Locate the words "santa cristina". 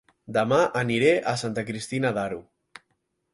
1.43-2.13